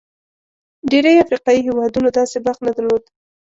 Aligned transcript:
ډېری 0.91 1.13
افریقايي 1.23 1.59
هېوادونو 1.67 2.09
داسې 2.17 2.37
بخت 2.45 2.61
نه 2.67 2.71
درلود. 2.77 3.03